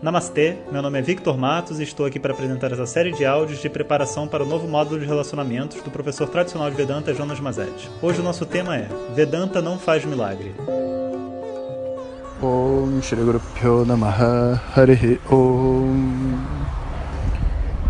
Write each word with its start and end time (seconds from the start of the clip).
Namastê, 0.00 0.56
meu 0.70 0.80
nome 0.80 1.00
é 1.00 1.02
Victor 1.02 1.36
Matos 1.36 1.80
e 1.80 1.82
estou 1.82 2.06
aqui 2.06 2.20
para 2.20 2.32
apresentar 2.32 2.70
essa 2.70 2.86
série 2.86 3.10
de 3.10 3.26
áudios 3.26 3.60
de 3.60 3.68
preparação 3.68 4.28
para 4.28 4.44
o 4.44 4.46
novo 4.46 4.68
módulo 4.68 5.00
de 5.00 5.04
relacionamentos 5.04 5.82
do 5.82 5.90
professor 5.90 6.28
tradicional 6.28 6.70
de 6.70 6.76
Vedanta 6.76 7.12
Jonas 7.12 7.40
Mazet. 7.40 7.90
Hoje 8.00 8.20
o 8.20 8.22
nosso 8.22 8.46
tema 8.46 8.76
é 8.76 8.88
Vedanta 9.12 9.60
não 9.60 9.76
faz 9.76 10.04
milagre. 10.04 10.54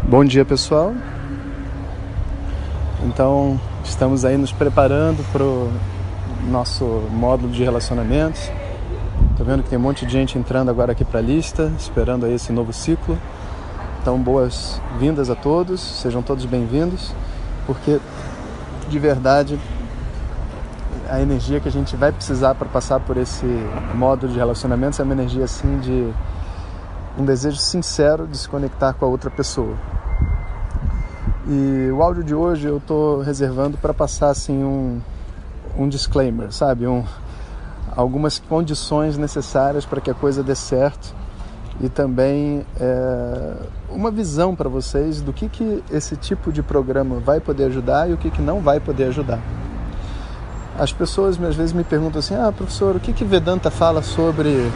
Bom 0.03 0.25
dia 0.25 0.47
pessoal 0.47 0.95
Então 3.05 3.61
estamos 3.85 4.25
aí 4.25 4.39
nos 4.39 4.51
preparando 4.51 5.23
para 5.31 5.45
o 5.45 5.71
nosso 6.51 6.87
módulo 7.11 7.53
de 7.53 7.63
relacionamentos 7.63 8.51
Tô 9.39 9.45
vendo 9.45 9.63
que 9.63 9.69
tem 9.69 9.79
um 9.79 9.83
monte 9.83 10.05
de 10.05 10.11
gente 10.11 10.37
entrando 10.37 10.69
agora 10.69 10.91
aqui 10.91 11.05
para 11.05 11.21
a 11.21 11.23
lista, 11.23 11.73
esperando 11.79 12.27
aí 12.27 12.35
esse 12.35 12.53
novo 12.53 12.73
ciclo. 12.73 13.17
Então, 14.03 14.21
boas-vindas 14.21 15.31
a 15.31 15.37
todos, 15.37 15.81
sejam 15.81 16.21
todos 16.23 16.45
bem-vindos, 16.45 17.15
porque 17.65 18.01
de 18.89 18.99
verdade 18.99 19.57
a 21.09 21.21
energia 21.21 21.61
que 21.61 21.69
a 21.69 21.71
gente 21.71 21.95
vai 21.95 22.11
precisar 22.11 22.57
para 22.57 22.67
passar 22.69 22.99
por 22.99 23.17
esse 23.17 23.47
modo 23.95 24.27
de 24.27 24.37
relacionamentos 24.37 24.99
é 24.99 25.05
uma 25.05 25.15
energia 25.15 25.45
assim 25.45 25.79
de 25.79 26.13
um 27.17 27.25
desejo 27.25 27.59
sincero 27.59 28.27
de 28.27 28.37
se 28.37 28.49
conectar 28.49 28.93
com 28.93 29.05
a 29.05 29.09
outra 29.09 29.31
pessoa. 29.31 29.77
E 31.47 31.89
o 31.93 32.03
áudio 32.03 32.25
de 32.25 32.35
hoje 32.35 32.67
eu 32.67 32.79
estou 32.79 33.23
reservando 33.23 33.79
para 33.79 33.95
passar 33.95 34.31
assim 34.31 34.65
um, 34.65 35.01
um 35.79 35.89
disclaimer, 35.89 36.53
sabe? 36.53 36.89
Um, 36.89 37.05
algumas 37.99 38.39
condições 38.39 39.19
necessárias 39.19 39.85
para 39.85 40.01
que 40.01 40.09
a 40.09 40.15
coisa 40.15 40.41
dê 40.41 40.55
certo 40.55 41.13
e 41.81 41.89
também 41.89 42.65
é, 42.79 43.55
uma 43.91 44.09
visão 44.09 44.55
para 44.55 44.69
vocês 44.69 45.21
do 45.21 45.33
que, 45.33 45.49
que 45.49 45.83
esse 45.91 46.17
tipo 46.17 46.53
de 46.53 46.63
programa 46.63 47.19
vai 47.19 47.41
poder 47.41 47.65
ajudar 47.65 48.09
e 48.09 48.13
o 48.13 48.17
que, 48.17 48.31
que 48.31 48.41
não 48.41 48.61
vai 48.61 48.79
poder 48.79 49.07
ajudar. 49.07 49.41
As 50.79 50.93
pessoas 50.93 51.43
às 51.43 51.57
vezes 51.57 51.73
me 51.73 51.83
perguntam 51.83 52.21
assim: 52.21 52.37
ah, 52.37 52.53
professor, 52.57 52.95
o 52.95 53.01
que, 53.01 53.13
que 53.13 53.25
Vedanta 53.25 53.69
fala 53.69 54.01
sobre 54.01 54.71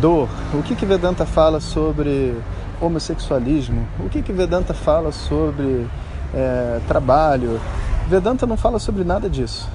dor? 0.00 0.28
O 0.54 0.62
que, 0.62 0.76
que 0.76 0.86
Vedanta 0.86 1.26
fala 1.26 1.58
sobre 1.58 2.36
homossexualismo? 2.80 3.84
O 3.98 4.08
que, 4.08 4.22
que 4.22 4.32
Vedanta 4.32 4.74
fala 4.74 5.10
sobre 5.10 5.88
é, 6.32 6.80
trabalho? 6.86 7.60
Vedanta 8.08 8.46
não 8.46 8.56
fala 8.56 8.78
sobre 8.78 9.02
nada 9.02 9.28
disso. 9.28 9.68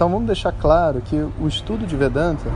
Então 0.00 0.08
vamos 0.08 0.28
deixar 0.28 0.50
claro 0.52 1.02
que 1.02 1.14
o 1.14 1.46
estudo 1.46 1.86
de 1.86 1.94
Vedanta 1.94 2.50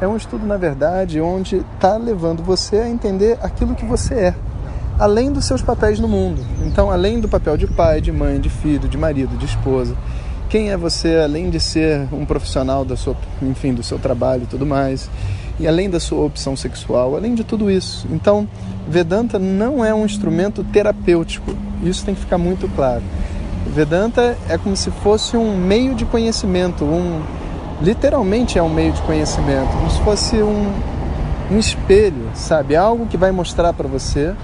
é 0.00 0.08
um 0.08 0.16
estudo, 0.16 0.46
na 0.46 0.56
verdade, 0.56 1.20
onde 1.20 1.56
está 1.74 1.98
levando 1.98 2.42
você 2.42 2.76
a 2.76 2.88
entender 2.88 3.36
aquilo 3.42 3.74
que 3.74 3.84
você 3.84 4.14
é, 4.14 4.34
além 4.98 5.30
dos 5.30 5.44
seus 5.44 5.60
papéis 5.60 6.00
no 6.00 6.08
mundo. 6.08 6.40
Então, 6.64 6.90
além 6.90 7.20
do 7.20 7.28
papel 7.28 7.58
de 7.58 7.66
pai, 7.66 8.00
de 8.00 8.10
mãe, 8.10 8.40
de 8.40 8.48
filho, 8.48 8.88
de 8.88 8.96
marido, 8.96 9.36
de 9.36 9.44
esposa, 9.44 9.94
quem 10.48 10.70
é 10.70 10.78
você 10.78 11.18
além 11.22 11.50
de 11.50 11.60
ser 11.60 12.08
um 12.10 12.24
profissional 12.24 12.86
da 12.86 12.96
sua, 12.96 13.14
enfim, 13.42 13.74
do 13.74 13.82
seu 13.82 13.98
trabalho 13.98 14.44
e 14.44 14.46
tudo 14.46 14.64
mais, 14.64 15.10
e 15.60 15.68
além 15.68 15.90
da 15.90 16.00
sua 16.00 16.24
opção 16.24 16.56
sexual, 16.56 17.14
além 17.16 17.34
de 17.34 17.44
tudo 17.44 17.70
isso. 17.70 18.08
Então, 18.10 18.48
Vedanta 18.88 19.38
não 19.38 19.84
é 19.84 19.92
um 19.92 20.06
instrumento 20.06 20.64
terapêutico. 20.64 21.54
Isso 21.82 22.06
tem 22.06 22.14
que 22.14 22.22
ficar 22.22 22.38
muito 22.38 22.66
claro. 22.74 23.02
Vedanta 23.74 24.36
é 24.48 24.58
como 24.58 24.76
se 24.76 24.90
fosse 24.90 25.36
um 25.36 25.56
meio 25.56 25.94
de 25.94 26.04
conhecimento, 26.04 26.84
um 26.84 27.22
literalmente 27.80 28.58
é 28.58 28.62
um 28.62 28.68
meio 28.68 28.92
de 28.92 29.00
conhecimento, 29.02 29.68
como 29.68 29.90
se 29.90 30.00
fosse 30.00 30.36
um, 30.36 30.72
um 31.50 31.58
espelho, 31.58 32.30
sabe? 32.34 32.74
Algo 32.74 33.06
que 33.06 33.16
vai 33.16 33.30
mostrar 33.30 33.72
para 33.72 33.86
você 33.86 34.34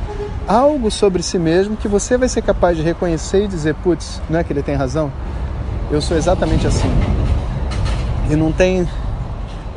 algo 0.46 0.90
sobre 0.90 1.22
si 1.22 1.38
mesmo 1.38 1.76
que 1.76 1.88
você 1.88 2.16
vai 2.16 2.28
ser 2.28 2.42
capaz 2.42 2.76
de 2.76 2.82
reconhecer 2.82 3.44
e 3.44 3.48
dizer, 3.48 3.74
putz, 3.76 4.20
não 4.28 4.38
é 4.38 4.44
que 4.44 4.52
ele 4.52 4.62
tem 4.62 4.74
razão? 4.74 5.10
Eu 5.90 6.00
sou 6.00 6.16
exatamente 6.16 6.66
assim. 6.66 6.88
E 8.30 8.36
não 8.36 8.52
tem, 8.52 8.86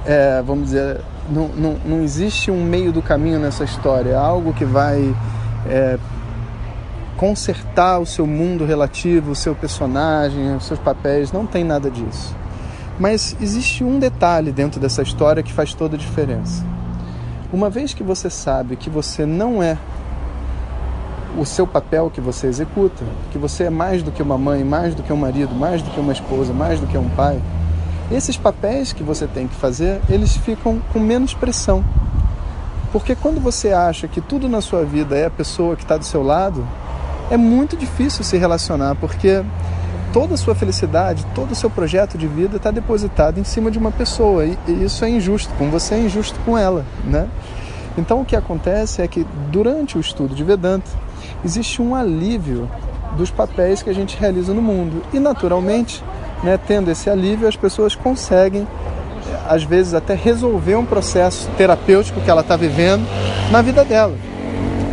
é, 0.06 0.42
vamos 0.46 0.66
dizer, 0.66 1.02
não, 1.30 1.48
não, 1.50 1.78
não 1.86 2.02
existe 2.02 2.52
um 2.52 2.64
meio 2.64 2.92
do 2.92 3.02
caminho 3.02 3.40
nessa 3.40 3.64
história, 3.64 4.12
é 4.12 4.16
algo 4.16 4.54
que 4.54 4.66
vai 4.66 5.14
é, 5.68 5.98
consertar 7.18 8.00
o 8.00 8.06
seu 8.06 8.26
mundo 8.26 8.64
relativo, 8.64 9.32
o 9.32 9.36
seu 9.36 9.56
personagem, 9.56 10.56
os 10.56 10.66
seus 10.66 10.80
papéis, 10.80 11.32
não 11.32 11.46
tem 11.46 11.64
nada 11.64 11.90
disso. 11.90 12.36
Mas 13.00 13.36
existe 13.42 13.84
um 13.84 14.00
detalhe 14.00 14.52
dentro 14.52 14.80
dessa 14.80 15.02
história 15.02 15.44
que 15.44 15.52
faz 15.52 15.74
toda 15.74 15.96
a 15.96 16.00
diferença. 16.00 16.64
Uma 17.52 17.70
vez 17.70 17.94
que 17.94 18.04
você 18.04 18.30
sabe 18.30 18.76
que 18.76 18.90
você 18.90 19.26
não 19.26 19.62
é 19.62 19.78
o 21.38 21.46
seu 21.46 21.68
papel 21.68 22.10
que 22.10 22.22
você 22.22 22.48
executa, 22.48 23.04
que 23.32 23.38
você 23.38 23.66
é 23.66 23.70
mais 23.70 24.02
do 24.02 24.12
que 24.12 24.24
uma 24.24 24.38
mãe, 24.38 24.64
mais 24.64 24.96
do 24.96 25.04
que 25.04 25.12
um 25.12 25.18
marido, 25.18 25.54
mais 25.54 25.82
do 25.82 25.90
que 25.92 26.00
uma 26.00 26.14
esposa, 26.14 26.54
mais 26.54 26.80
do 26.80 26.88
que 26.88 26.98
um 26.98 27.10
pai, 27.10 27.42
esses 28.10 28.38
papéis 28.38 28.94
que 28.94 29.04
você 29.04 29.28
tem 29.28 29.48
que 29.48 29.56
fazer, 29.56 30.00
eles 30.10 30.38
ficam 30.38 30.80
com 30.94 31.00
menos 31.00 31.34
pressão. 31.34 31.84
Porque 32.92 33.16
quando 33.16 33.42
você 33.42 33.74
acha 33.74 34.08
que 34.08 34.22
tudo 34.22 34.48
na 34.48 34.62
sua 34.62 34.86
vida 34.86 35.16
é 35.18 35.26
a 35.26 35.30
pessoa 35.30 35.76
que 35.76 35.84
está 35.84 35.98
do 35.98 36.06
seu 36.06 36.24
lado, 36.24 36.66
é 37.30 37.38
muito 37.38 37.76
difícil 37.76 38.24
se 38.24 38.38
relacionar, 38.38 38.96
porque 38.96 39.44
toda 40.14 40.36
a 40.36 40.38
sua 40.38 40.56
felicidade, 40.56 41.26
todo 41.36 41.52
o 41.52 41.56
seu 41.56 41.70
projeto 41.70 42.18
de 42.18 42.28
vida 42.28 42.58
está 42.58 42.72
depositado 42.72 43.40
em 43.40 43.44
cima 43.44 43.70
de 43.70 43.78
uma 43.78 43.92
pessoa 43.92 44.46
e, 44.46 44.58
e, 44.68 44.84
isso 44.84 45.04
é 45.04 45.10
injusto, 45.10 45.54
com 45.56 45.70
você 45.70 45.96
é 45.96 46.00
injusto 46.00 46.40
com 46.46 46.58
ela, 46.58 46.86
né? 47.04 47.28
Então 47.98 48.22
o 48.22 48.26
que 48.26 48.36
acontece 48.36 49.02
é 49.02 49.08
que 49.08 49.26
durante 49.52 49.98
o 49.98 50.02
estudo 50.02 50.36
de 50.36 50.44
Vedanta 50.44 50.90
existe 51.44 51.82
um 51.82 51.96
alívio 51.96 52.70
dos 53.18 53.32
papéis 53.32 53.82
que 53.82 53.90
a 53.90 53.94
gente 53.94 54.18
realiza 54.18 54.54
no 54.54 54.62
mundo 54.62 55.02
e 55.12 55.20
naturalmente, 55.20 56.04
né, 56.44 56.60
tendo 56.68 56.92
esse 56.92 57.10
alívio, 57.10 57.48
as 57.48 57.56
pessoas 57.56 57.96
conseguem 57.96 58.68
às 59.48 59.64
vezes 59.64 59.94
até 59.94 60.14
resolver 60.14 60.76
um 60.76 60.86
processo 60.86 61.50
terapêutico 61.58 62.22
que 62.22 62.30
ela 62.30 62.42
está 62.42 62.56
vivendo 62.56 63.06
na 63.52 63.62
vida 63.62 63.84
dela. 63.84 64.16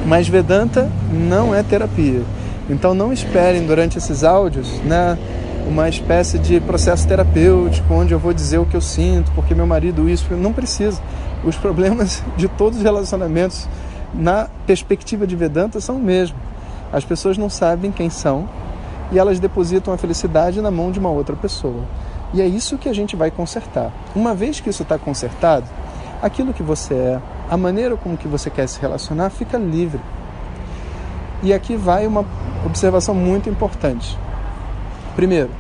Mas 0.05 0.29
Vedanta 0.29 0.91
não 1.11 1.55
é 1.55 1.63
terapia. 1.63 2.23
Então 2.69 2.95
não 2.95 3.13
esperem 3.13 3.67
durante 3.67 3.99
esses 3.99 4.25
áudios 4.25 4.81
né, 4.81 5.19
uma 5.67 5.89
espécie 5.89 6.39
de 6.39 6.61
processo 6.61 7.07
terapêutico 7.07 7.93
onde 7.93 8.13
eu 8.13 8.19
vou 8.19 8.33
dizer 8.33 8.59
o 8.59 8.67
que 8.67 8.77
eu 8.77 8.81
sinto, 8.81 9.31
porque 9.35 9.55
meu 9.55 9.67
marido 9.67 10.09
isso. 10.09 10.35
Não 10.35 10.53
precisa. 10.53 11.01
Os 11.45 11.57
problemas 11.57 12.23
de 12.37 12.49
todos 12.49 12.79
os 12.79 12.85
relacionamentos 12.85 13.69
na 14.13 14.49
perspectiva 14.67 15.27
de 15.27 15.35
Vedanta 15.35 15.81
são 15.81 15.97
o 15.97 16.03
mesmo. 16.03 16.37
As 16.93 17.05
pessoas 17.05 17.37
não 17.37 17.51
sabem 17.51 17.91
quem 17.91 18.09
são 18.09 18.49
e 19.11 19.19
elas 19.19 19.41
depositam 19.41 19.93
a 19.93 19.99
felicidade 19.99 20.61
na 20.61 20.71
mão 20.71 20.91
de 20.91 20.99
uma 20.99 21.11
outra 21.11 21.35
pessoa. 21.35 21.85
E 22.33 22.41
é 22.41 22.47
isso 22.47 22.79
que 22.79 22.89
a 22.89 22.93
gente 22.93 23.17
vai 23.17 23.31
consertar. 23.31 23.93
Uma 24.15 24.35
vez 24.35 24.61
que 24.61 24.71
isso 24.71 24.83
está 24.83 24.99
consertado, 24.99 25.67
aquilo 26.23 26.53
que 26.53 26.63
você 26.63 26.95
é, 26.95 27.21
a 27.55 27.57
maneira 27.57 27.97
como 27.97 28.17
que 28.17 28.27
você 28.27 28.51
quer 28.51 28.67
se 28.67 28.81
relacionar 28.81 29.31
fica 29.31 29.57
livre. 29.57 30.01
E 31.41 31.55
aqui 31.55 31.77
vai 31.77 32.05
uma 32.05 32.25
observação 32.67 33.15
muito 33.15 33.49
importante. 33.49 34.19
Primeiro, 35.15 35.51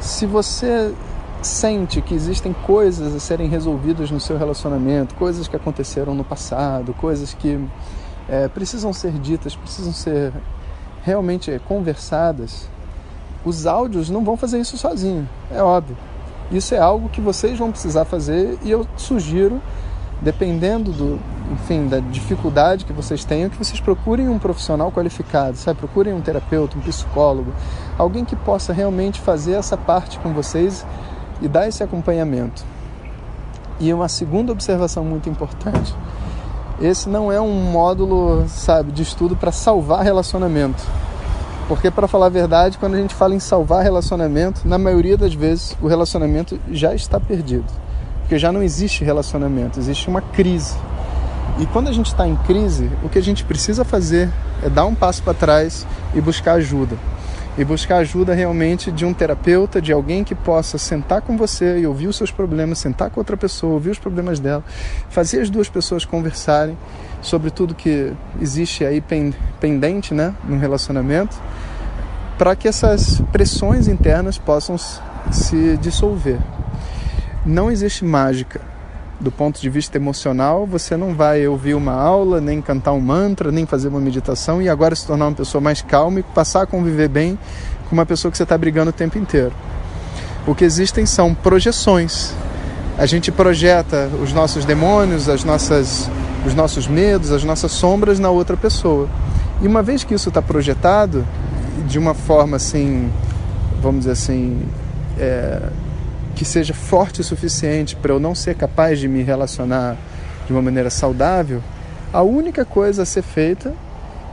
se 0.00 0.24
você 0.24 0.94
sente 1.42 2.00
que 2.00 2.14
existem 2.14 2.54
coisas 2.54 3.14
a 3.14 3.20
serem 3.20 3.48
resolvidas 3.48 4.10
no 4.10 4.18
seu 4.18 4.38
relacionamento, 4.38 5.14
coisas 5.16 5.46
que 5.46 5.54
aconteceram 5.54 6.14
no 6.14 6.24
passado, 6.24 6.94
coisas 6.94 7.34
que 7.34 7.62
é, 8.26 8.48
precisam 8.48 8.90
ser 8.90 9.12
ditas, 9.12 9.54
precisam 9.54 9.92
ser 9.92 10.32
realmente 11.02 11.60
conversadas, 11.68 12.66
os 13.44 13.66
áudios 13.66 14.08
não 14.08 14.24
vão 14.24 14.38
fazer 14.38 14.58
isso 14.58 14.78
sozinho, 14.78 15.28
é 15.50 15.62
óbvio. 15.62 15.98
Isso 16.50 16.74
é 16.74 16.78
algo 16.78 17.10
que 17.10 17.20
vocês 17.20 17.58
vão 17.58 17.70
precisar 17.70 18.06
fazer 18.06 18.58
e 18.62 18.70
eu 18.70 18.86
sugiro 18.96 19.60
dependendo 20.20 20.92
do, 20.92 21.20
enfim, 21.52 21.86
da 21.86 21.98
dificuldade 21.98 22.84
que 22.84 22.92
vocês 22.92 23.24
tenham, 23.24 23.50
que 23.50 23.56
vocês 23.56 23.80
procurem 23.80 24.28
um 24.28 24.38
profissional 24.38 24.90
qualificado, 24.90 25.56
sabe? 25.56 25.78
Procurem 25.78 26.14
um 26.14 26.20
terapeuta, 26.20 26.78
um 26.78 26.80
psicólogo, 26.80 27.52
alguém 27.98 28.24
que 28.24 28.36
possa 28.36 28.72
realmente 28.72 29.20
fazer 29.20 29.52
essa 29.52 29.76
parte 29.76 30.18
com 30.18 30.32
vocês 30.32 30.86
e 31.42 31.48
dar 31.48 31.68
esse 31.68 31.82
acompanhamento. 31.82 32.64
E 33.78 33.92
uma 33.92 34.08
segunda 34.08 34.52
observação 34.52 35.04
muito 35.04 35.28
importante. 35.28 35.94
Esse 36.80 37.08
não 37.08 37.30
é 37.30 37.40
um 37.40 37.70
módulo, 37.70 38.44
sabe, 38.48 38.92
de 38.92 39.02
estudo 39.02 39.36
para 39.36 39.52
salvar 39.52 40.02
relacionamento. 40.02 40.82
Porque 41.68 41.90
para 41.90 42.06
falar 42.06 42.26
a 42.26 42.30
verdade, 42.30 42.78
quando 42.78 42.94
a 42.94 42.98
gente 42.98 43.14
fala 43.14 43.34
em 43.34 43.40
salvar 43.40 43.82
relacionamento, 43.82 44.66
na 44.66 44.78
maioria 44.78 45.16
das 45.16 45.34
vezes 45.34 45.76
o 45.80 45.86
relacionamento 45.86 46.58
já 46.70 46.94
está 46.94 47.18
perdido 47.18 47.83
porque 48.24 48.38
já 48.38 48.50
não 48.50 48.62
existe 48.62 49.04
relacionamento, 49.04 49.78
existe 49.78 50.08
uma 50.08 50.22
crise. 50.22 50.74
E 51.60 51.66
quando 51.66 51.88
a 51.88 51.92
gente 51.92 52.06
está 52.06 52.26
em 52.26 52.34
crise, 52.34 52.90
o 53.02 53.08
que 53.08 53.18
a 53.18 53.22
gente 53.22 53.44
precisa 53.44 53.84
fazer 53.84 54.30
é 54.62 54.68
dar 54.68 54.86
um 54.86 54.94
passo 54.94 55.22
para 55.22 55.34
trás 55.34 55.86
e 56.14 56.22
buscar 56.22 56.54
ajuda. 56.54 56.96
E 57.56 57.64
buscar 57.64 57.98
ajuda 57.98 58.32
realmente 58.32 58.90
de 58.90 59.04
um 59.04 59.12
terapeuta, 59.12 59.80
de 59.80 59.92
alguém 59.92 60.24
que 60.24 60.34
possa 60.34 60.78
sentar 60.78 61.20
com 61.20 61.36
você 61.36 61.78
e 61.78 61.86
ouvir 61.86 62.06
os 62.08 62.16
seus 62.16 62.30
problemas, 62.30 62.78
sentar 62.78 63.10
com 63.10 63.20
outra 63.20 63.36
pessoa, 63.36 63.74
ouvir 63.74 63.90
os 63.90 63.98
problemas 63.98 64.40
dela, 64.40 64.64
fazer 65.10 65.42
as 65.42 65.50
duas 65.50 65.68
pessoas 65.68 66.06
conversarem 66.06 66.76
sobre 67.20 67.50
tudo 67.50 67.74
que 67.74 68.10
existe 68.40 68.86
aí 68.86 69.02
pendente 69.60 70.14
né, 70.14 70.34
no 70.42 70.58
relacionamento, 70.58 71.36
para 72.38 72.56
que 72.56 72.66
essas 72.66 73.20
pressões 73.30 73.86
internas 73.86 74.38
possam 74.38 74.76
se 75.30 75.76
dissolver. 75.76 76.38
Não 77.44 77.70
existe 77.70 78.04
mágica. 78.04 78.60
Do 79.20 79.30
ponto 79.30 79.60
de 79.60 79.68
vista 79.68 79.96
emocional, 79.96 80.66
você 80.66 80.96
não 80.96 81.14
vai 81.14 81.46
ouvir 81.46 81.74
uma 81.74 81.92
aula, 81.92 82.40
nem 82.40 82.60
cantar 82.60 82.92
um 82.92 83.00
mantra, 83.00 83.52
nem 83.52 83.66
fazer 83.66 83.88
uma 83.88 84.00
meditação 84.00 84.60
e 84.60 84.68
agora 84.68 84.94
se 84.94 85.06
tornar 85.06 85.26
uma 85.26 85.34
pessoa 85.34 85.60
mais 85.60 85.82
calma 85.82 86.20
e 86.20 86.22
passar 86.22 86.62
a 86.62 86.66
conviver 86.66 87.08
bem 87.08 87.38
com 87.88 87.94
uma 87.94 88.06
pessoa 88.06 88.32
que 88.32 88.36
você 88.36 88.42
está 88.42 88.56
brigando 88.56 88.90
o 88.90 88.92
tempo 88.92 89.18
inteiro. 89.18 89.52
O 90.46 90.54
que 90.54 90.64
existem 90.64 91.06
são 91.06 91.34
projeções. 91.34 92.34
A 92.98 93.06
gente 93.06 93.30
projeta 93.30 94.10
os 94.22 94.32
nossos 94.32 94.64
demônios, 94.64 95.28
as 95.28 95.44
nossas, 95.44 96.10
os 96.46 96.54
nossos 96.54 96.86
medos, 96.88 97.30
as 97.30 97.44
nossas 97.44 97.72
sombras 97.72 98.18
na 98.18 98.30
outra 98.30 98.56
pessoa. 98.56 99.08
E 99.62 99.66
uma 99.66 99.82
vez 99.82 100.02
que 100.02 100.14
isso 100.14 100.28
está 100.28 100.42
projetado, 100.42 101.26
de 101.86 101.98
uma 101.98 102.14
forma 102.14 102.56
assim, 102.56 103.10
vamos 103.80 104.00
dizer 104.00 104.12
assim, 104.12 104.62
é, 105.18 105.60
que 106.34 106.44
seja 106.44 106.74
forte 106.74 107.20
o 107.20 107.24
suficiente 107.24 107.96
para 107.96 108.12
eu 108.12 108.20
não 108.20 108.34
ser 108.34 108.54
capaz 108.54 108.98
de 108.98 109.08
me 109.08 109.22
relacionar 109.22 109.96
de 110.46 110.52
uma 110.52 110.60
maneira 110.60 110.90
saudável, 110.90 111.62
a 112.12 112.22
única 112.22 112.64
coisa 112.64 113.02
a 113.02 113.06
ser 113.06 113.22
feita 113.22 113.72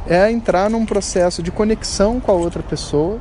é 0.08 0.32
entrar 0.32 0.70
num 0.70 0.86
processo 0.86 1.42
de 1.42 1.52
conexão 1.52 2.20
com 2.20 2.32
a 2.32 2.36
outra 2.36 2.62
pessoa 2.62 3.20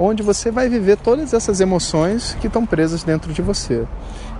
onde 0.00 0.22
você 0.22 0.50
vai 0.50 0.66
viver 0.66 0.96
todas 0.96 1.34
essas 1.34 1.60
emoções 1.60 2.34
que 2.40 2.46
estão 2.46 2.64
presas 2.64 3.04
dentro 3.04 3.34
de 3.34 3.42
você. 3.42 3.84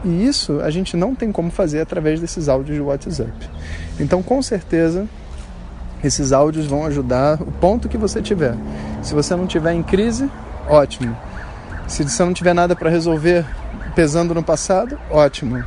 E 0.03 0.27
isso 0.27 0.59
a 0.61 0.71
gente 0.71 0.97
não 0.97 1.15
tem 1.15 1.31
como 1.31 1.51
fazer 1.51 1.81
através 1.83 2.19
desses 2.19 2.49
áudios 2.49 2.77
de 2.77 2.83
WhatsApp. 2.83 3.31
Então, 3.99 4.23
com 4.23 4.41
certeza, 4.41 5.07
esses 6.03 6.33
áudios 6.33 6.67
vão 6.67 6.87
ajudar 6.87 7.43
o 7.43 7.53
ponto 7.53 7.91
que 7.91 7.99
você 7.99 8.23
tiver. 8.23 8.55
Se 9.03 9.13
você 9.13 9.37
não 9.37 9.47
tiver 9.47 9.75
em 9.75 9.83
crise, 9.83 10.31
ótimo. 10.67 11.15
Se 11.87 12.05
você 12.05 12.25
não 12.25 12.33
tiver 12.33 12.55
nada 12.55 12.75
para 12.75 12.89
resolver 12.89 13.45
pesando 13.91 14.35
no 14.35 14.43
passado, 14.43 14.99
ótimo. 15.11 15.65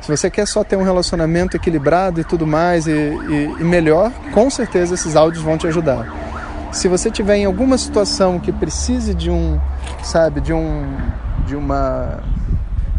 Se 0.00 0.16
você 0.16 0.30
quer 0.30 0.46
só 0.46 0.62
ter 0.62 0.76
um 0.76 0.84
relacionamento 0.84 1.56
equilibrado 1.56 2.20
e 2.20 2.24
tudo 2.24 2.46
mais 2.46 2.86
e, 2.86 2.92
e, 2.92 3.56
e 3.58 3.64
melhor, 3.64 4.12
com 4.32 4.48
certeza 4.48 4.94
esses 4.94 5.16
áudios 5.16 5.42
vão 5.42 5.58
te 5.58 5.66
ajudar. 5.66 6.06
Se 6.72 6.88
você 6.88 7.10
tiver 7.10 7.38
em 7.38 7.44
alguma 7.44 7.76
situação 7.76 8.38
que 8.38 8.52
precise 8.52 9.14
de 9.14 9.30
um, 9.30 9.60
sabe, 10.04 10.40
de 10.40 10.52
um, 10.52 10.96
de 11.46 11.56
uma, 11.56 12.20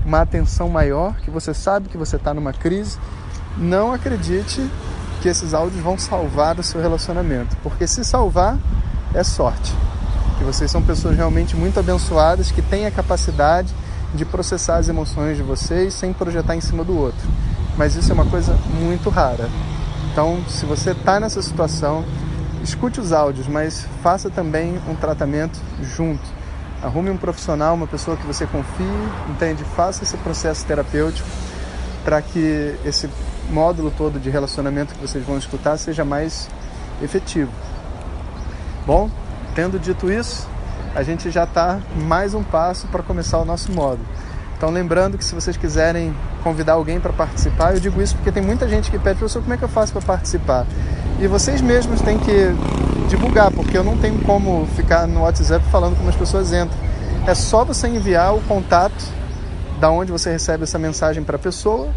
uma 0.06 0.22
atenção 0.22 0.68
maior, 0.68 1.16
que 1.18 1.30
você 1.30 1.54
sabe 1.54 1.88
que 1.88 1.98
você 1.98 2.16
está 2.16 2.34
numa 2.34 2.52
crise, 2.52 2.98
não 3.58 3.94
acredite 3.94 4.70
que 5.22 5.30
esses 5.30 5.54
áudios 5.54 5.82
vão 5.82 5.98
salvar 5.98 6.60
o 6.60 6.64
seu 6.64 6.82
relacionamento, 6.82 7.56
porque 7.64 7.88
se 7.88 8.04
salvar 8.04 8.58
é 9.14 9.24
sorte. 9.24 9.74
Que 10.38 10.44
vocês 10.44 10.70
são 10.70 10.82
pessoas 10.82 11.16
realmente 11.16 11.56
muito 11.56 11.80
abençoadas 11.80 12.52
que 12.52 12.62
têm 12.62 12.86
a 12.86 12.92
capacidade 12.92 13.74
de 14.14 14.26
processar 14.26 14.78
as 14.78 14.90
emoções 14.90 15.38
de 15.38 15.44
vocês 15.44 15.94
sem 15.94 16.14
projetar 16.14 16.56
em 16.56 16.62
cima 16.62 16.84
do 16.84 16.98
outro. 16.98 17.28
Mas 17.78 17.96
isso 17.96 18.12
é 18.12 18.14
uma 18.14 18.26
coisa 18.26 18.58
muito 18.80 19.10
rara. 19.10 19.50
Então, 20.12 20.44
se 20.48 20.66
você 20.66 20.92
está 20.92 21.20
nessa 21.20 21.42
situação, 21.42 22.04
escute 22.64 23.00
os 23.00 23.12
áudios, 23.12 23.48
mas 23.48 23.88
faça 24.02 24.30
também 24.30 24.80
um 24.88 24.96
tratamento 24.96 25.60
junto. 25.82 26.24
Arrume 26.82 27.10
um 27.10 27.18
profissional, 27.18 27.76
uma 27.76 27.88
pessoa 27.88 28.18
que 28.18 28.26
você 28.26 28.46
confie, 28.46 28.84
entende? 29.30 29.64
Faça 29.76 30.04
esse 30.04 30.18
processo 30.18 30.66
terapêutico 30.66 31.28
para 32.04 32.22
que 32.22 32.76
esse 32.86 33.10
módulo 33.50 33.92
todo 33.92 34.20
de 34.20 34.30
relacionamento 34.30 34.94
que 34.94 35.02
vocês 35.02 35.26
vão 35.26 35.38
escutar 35.38 35.78
seja 35.78 36.06
mais 36.06 36.50
efetivo. 37.02 37.52
Bom, 38.86 39.10
tendo 39.54 39.80
dito 39.80 40.12
isso, 40.12 40.48
a 40.98 41.04
gente 41.04 41.30
já 41.30 41.44
está 41.44 41.80
mais 42.08 42.34
um 42.34 42.42
passo 42.42 42.88
para 42.88 43.04
começar 43.04 43.38
o 43.38 43.46
nosso 43.46 43.72
módulo. 43.72 44.04
Então, 44.58 44.72
lembrando 44.72 45.16
que 45.16 45.24
se 45.24 45.36
vocês 45.36 45.56
quiserem 45.56 46.12
convidar 46.44 46.74
alguém 46.74 47.00
para 47.00 47.14
participar, 47.14 47.76
eu 47.76 47.80
digo 47.80 48.02
isso 48.02 48.16
porque 48.16 48.32
tem 48.32 48.42
muita 48.42 48.68
gente 48.68 48.90
que 48.90 48.98
pede, 48.98 49.20
professor, 49.20 49.44
como 49.44 49.54
é 49.54 49.58
que 49.58 49.64
eu 49.64 49.70
faço 49.70 49.94
para 49.94 50.02
participar? 50.02 50.66
E 51.20 51.28
vocês 51.28 51.62
mesmos 51.62 52.02
têm 52.02 52.18
que 52.18 52.48
divulgar, 53.10 53.52
porque 53.52 53.78
eu 53.78 53.84
não 53.84 53.96
tenho 53.96 54.18
como 54.24 54.66
ficar 54.76 55.06
no 55.08 55.22
WhatsApp 55.22 55.64
falando 55.72 55.96
como 55.96 56.10
as 56.10 56.16
pessoas 56.16 56.52
entram. 56.52 56.76
É 57.28 57.36
só 57.36 57.64
você 57.64 57.88
enviar 57.88 58.34
o 58.34 58.42
contato 58.42 59.06
da 59.80 59.92
onde 59.92 60.12
você 60.12 60.32
recebe 60.32 60.64
essa 60.64 60.80
mensagem 60.80 61.24
para 61.24 61.36
a 61.36 61.40
pessoa 61.40 61.90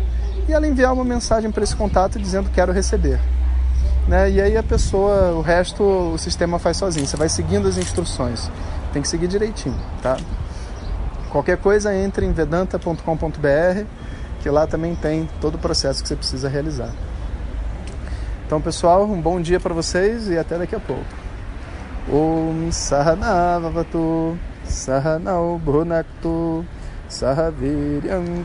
e 0.47 0.53
ela 0.53 0.67
enviar 0.67 0.93
uma 0.93 1.05
mensagem 1.05 1.51
para 1.51 1.65
esse 1.65 1.75
contato 1.75 2.19
dizendo 2.19 2.51
quero 2.51 2.71
receber. 2.71 3.19
Né? 4.07 4.31
E 4.31 4.41
aí 4.43 4.57
a 4.59 4.63
pessoa, 4.63 5.33
o 5.33 5.41
resto 5.41 5.83
o 5.83 6.19
sistema 6.19 6.59
faz 6.59 6.77
sozinho. 6.77 7.07
Você 7.07 7.17
vai 7.17 7.31
seguindo 7.31 7.67
as 7.67 7.79
instruções. 7.79 8.51
Tem 8.93 9.03
que 9.03 9.09
seguir 9.09 9.29
direitinho, 9.29 9.79
tá? 10.03 10.17
Qualquer 11.31 11.59
coisa, 11.59 11.95
entre 11.95 12.27
em 12.27 12.33
vedanta.com.br, 12.33 13.85
que 14.43 14.51
lá 14.51 14.67
também 14.67 14.97
tem 14.97 15.29
todo 15.41 15.55
o 15.55 15.59
processo 15.59 16.03
que 16.03 16.09
você 16.09 16.17
precisa 16.17 16.49
realizar. 16.49 16.91
Então, 18.47 18.61
pessoal, 18.61 19.05
um 19.05 19.21
bom 19.21 19.41
dia 19.41 19.61
para 19.61 19.73
vocês 19.73 20.29
e 20.29 20.37
até 20.37 20.59
daqui 20.59 20.75
a 20.75 20.81
pouco. 20.81 21.05
Om 22.11 22.71
Bhunaktu 25.59 26.65
Sahaviryam 27.09 28.45